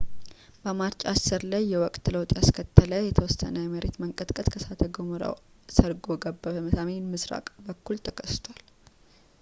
[0.61, 5.35] በማርች 10 ላይ የወቅት ለውጥ ያስከተለ የተወሰነ የመሬት መንቀጥቀጥ ከእሳተ ገሞራው
[5.77, 8.61] ሰርጎ ገብ በሰሜን ምሥራቅ በኩል ተከስቷል